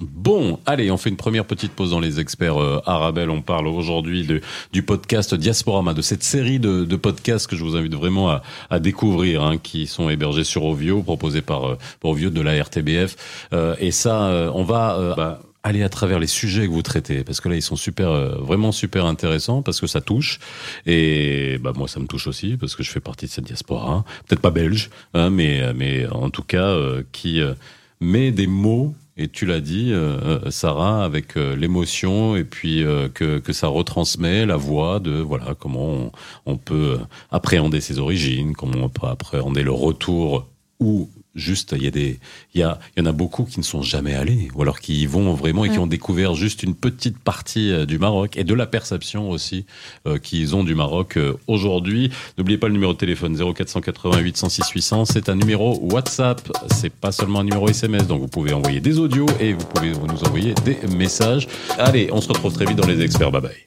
Bon, 0.00 0.60
allez, 0.66 0.90
on 0.90 0.98
fait 0.98 1.08
une 1.08 1.16
première 1.16 1.46
petite 1.46 1.72
pause 1.72 1.92
dans 1.92 2.00
les 2.00 2.20
experts 2.20 2.60
euh, 2.60 2.82
Arabelle. 2.84 3.30
On 3.30 3.40
parle 3.40 3.68
aujourd'hui 3.68 4.28
du 4.70 4.82
podcast 4.82 5.34
Diasporama, 5.34 5.94
de 5.94 6.02
cette 6.02 6.22
série 6.22 6.58
de, 6.58 6.96
podcasts 6.96 7.46
que 7.46 7.56
je 7.56 7.64
vous 7.64 7.74
invite 7.74 7.94
vraiment 7.94 8.28
à, 8.28 8.42
à 8.68 8.80
découvrir, 8.80 9.42
hein, 9.42 9.56
qui 9.56 9.86
sont 9.86 10.10
hébergés 10.10 10.44
sur 10.44 10.64
Ovio, 10.64 11.02
proposés 11.02 11.40
par, 11.40 11.64
euh, 11.66 11.78
Ovio 12.02 12.28
de 12.28 12.42
la 12.42 12.62
RTBF. 12.62 13.48
Euh, 13.54 13.74
et 13.78 13.92
ça, 13.92 14.50
on 14.54 14.64
va 14.64 15.14
bah, 15.16 15.40
aller 15.66 15.82
à 15.82 15.88
travers 15.88 16.18
les 16.18 16.26
sujets 16.28 16.66
que 16.66 16.72
vous 16.72 16.82
traitez, 16.82 17.24
parce 17.24 17.40
que 17.40 17.48
là, 17.48 17.56
ils 17.56 17.62
sont 17.62 17.76
super, 17.76 18.10
euh, 18.10 18.36
vraiment 18.38 18.72
super 18.72 19.04
intéressants, 19.04 19.62
parce 19.62 19.80
que 19.80 19.86
ça 19.86 20.00
touche. 20.00 20.38
Et 20.86 21.58
bah, 21.60 21.72
moi, 21.74 21.88
ça 21.88 21.98
me 22.00 22.06
touche 22.06 22.26
aussi, 22.26 22.56
parce 22.56 22.76
que 22.76 22.82
je 22.82 22.90
fais 22.90 23.00
partie 23.00 23.26
de 23.26 23.30
cette 23.30 23.44
diaspora. 23.44 23.90
hein. 23.92 24.04
Peut-être 24.26 24.40
pas 24.42 24.50
belge, 24.50 24.90
hein, 25.14 25.30
mais, 25.30 25.72
mais 25.74 26.06
en 26.06 26.30
tout 26.30 26.44
cas, 26.44 26.68
euh, 26.68 27.02
qui 27.12 27.40
euh, 27.40 27.54
met 28.00 28.30
des 28.30 28.46
mots 28.46 28.94
et 29.18 29.28
tu 29.28 29.46
l'as 29.46 29.60
dit, 29.60 29.92
euh, 29.92 30.18
euh, 30.44 30.50
Sarah, 30.50 31.02
avec 31.02 31.36
euh, 31.38 31.56
l'émotion 31.56 32.36
et 32.36 32.44
puis 32.44 32.84
euh, 32.84 33.08
que, 33.08 33.38
que 33.38 33.52
ça 33.54 33.66
retransmet 33.66 34.44
la 34.44 34.56
voix 34.56 35.00
de 35.00 35.12
voilà 35.12 35.54
comment 35.58 35.88
on, 35.88 36.12
on 36.44 36.56
peut 36.58 36.98
appréhender 37.30 37.80
ses 37.80 37.98
origines, 37.98 38.54
comment 38.54 38.84
on 38.84 38.88
peut 38.90 39.06
appréhender 39.06 39.62
le 39.62 39.72
retour 39.72 40.46
ou 40.80 41.08
juste 41.36 41.74
il 41.76 41.84
y 41.84 41.86
a 41.86 41.90
des 41.90 42.18
il 42.54 42.60
y 42.60 42.64
a 42.64 42.78
il 42.96 43.00
y 43.00 43.06
en 43.06 43.06
a 43.06 43.12
beaucoup 43.12 43.44
qui 43.44 43.60
ne 43.60 43.64
sont 43.64 43.82
jamais 43.82 44.14
allés 44.14 44.48
ou 44.54 44.62
alors 44.62 44.80
qui 44.80 45.02
y 45.02 45.06
vont 45.06 45.34
vraiment 45.34 45.64
et 45.64 45.70
qui 45.70 45.78
ont 45.78 45.86
découvert 45.86 46.34
juste 46.34 46.62
une 46.62 46.74
petite 46.74 47.18
partie 47.18 47.70
euh, 47.70 47.86
du 47.86 47.98
Maroc 47.98 48.36
et 48.36 48.44
de 48.44 48.54
la 48.54 48.66
perception 48.66 49.30
aussi 49.30 49.66
euh, 50.06 50.18
qu'ils 50.18 50.56
ont 50.56 50.64
du 50.64 50.74
Maroc 50.74 51.16
euh, 51.16 51.34
aujourd'hui. 51.46 52.10
N'oubliez 52.38 52.58
pas 52.58 52.66
le 52.68 52.72
numéro 52.72 52.92
de 52.92 52.98
téléphone 52.98 53.36
0488 53.36 54.36
106 54.36 54.70
800, 54.70 55.04
c'est 55.04 55.28
un 55.28 55.36
numéro 55.36 55.78
WhatsApp, 55.92 56.40
c'est 56.72 56.92
pas 56.92 57.12
seulement 57.12 57.40
un 57.40 57.44
numéro 57.44 57.68
SMS 57.68 58.06
donc 58.06 58.20
vous 58.20 58.28
pouvez 58.28 58.52
envoyer 58.52 58.80
des 58.80 58.98
audios 58.98 59.26
et 59.38 59.52
vous 59.52 59.64
pouvez 59.66 59.90
nous 59.90 60.24
envoyer 60.24 60.54
des 60.64 60.78
messages. 60.96 61.46
Allez, 61.78 62.08
on 62.12 62.20
se 62.20 62.28
retrouve 62.28 62.52
très 62.52 62.64
vite 62.64 62.76
dans 62.76 62.86
les 62.86 63.02
experts. 63.02 63.30
Bye 63.30 63.42
bye. 63.42 63.66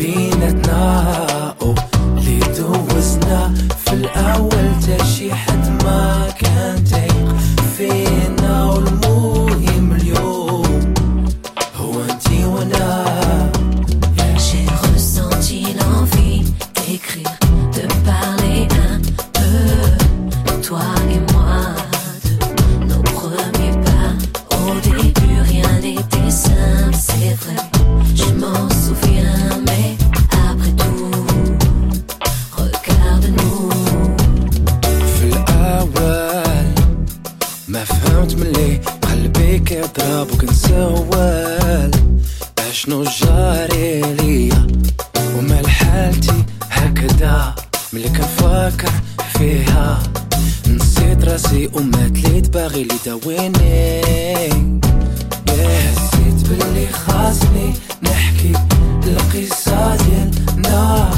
بيناتنا 0.00 1.54
أو 1.62 1.74
اللي 2.16 2.38
دوزنا 2.38 3.54
في 3.86 3.92
الأول 3.92 4.70
تا 4.86 5.04
شي 5.04 5.34
حد 5.34 5.82
ما 5.84 6.28
كان 6.38 6.84
تايق 6.84 7.36
فينا 7.76 8.64
والمهم 8.64 9.92
اليوم 9.92 10.94
هو 11.76 11.92
انتي 12.10 12.44
وانا 12.44 13.06
J'ai 14.48 14.66
ressenti 14.92 15.60
l'envie 15.78 16.44
d'écrire, 16.76 17.32
de 17.76 17.84
parler 18.10 18.68
un 18.88 18.96
peu, 19.36 20.60
toi 20.66 20.86
et 21.14 21.22
moi, 21.32 21.60
de 22.24 22.84
nos 22.90 23.02
premiers 23.02 23.76
pas. 23.86 24.10
Au 24.56 24.74
début, 24.88 25.40
rien 25.52 25.72
n'était 25.82 26.30
simple, 26.30 26.96
c'est 27.08 27.34
vrai. 27.42 27.69
لازم 57.31 57.73
نحكي 58.03 58.51
القصة 59.07 59.95
ديالنا 59.95 61.11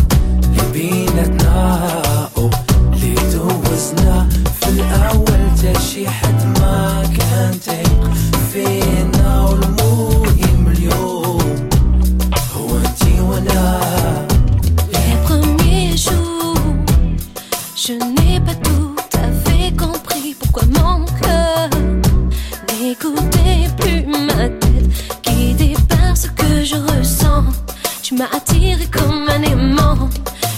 m'attire 28.43 28.79
comme 28.91 29.27
un 29.29 29.41
aimant. 29.43 30.09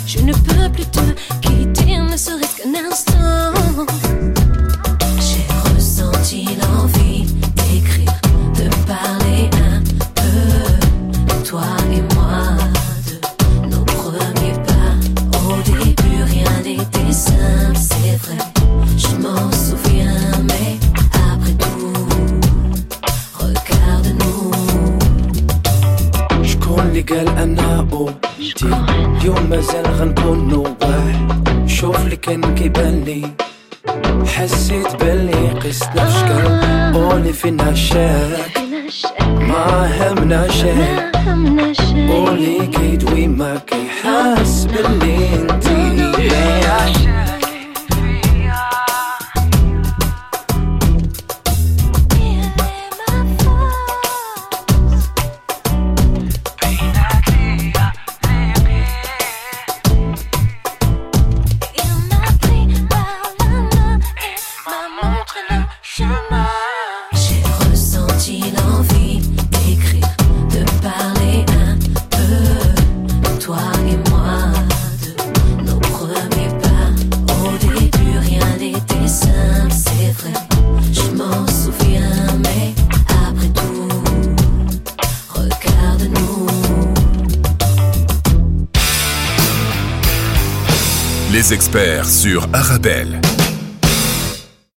Je 0.06 0.20
ne 0.20 0.34
peux 0.34 0.70
plus 0.72 0.86
te 0.86 1.45
كله 30.26 30.76
واحد 30.82 31.68
شوف 31.68 32.06
لي 32.06 32.16
كان 32.16 32.56
كيبان 32.56 33.22
حسيت 34.28 34.96
باللي 34.96 35.50
قسنا 35.50 36.06
في 36.06 36.20
شكل 36.20 37.00
قولي 37.00 37.34
فين 37.34 37.62
عشاك 37.62 38.58
ما 39.24 39.90
همنا 40.00 40.48
شيء 40.48 41.12
قولي 42.10 42.68
كيد 42.68 43.04
وما 43.04 43.62
كيحس 43.68 44.66
باللي 44.66 45.30
انتي. 45.36 46.06
Experts 91.52 92.10
sur 92.10 92.48
Arabelle. 92.54 93.35